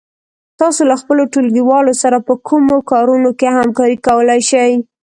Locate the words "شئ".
4.49-4.71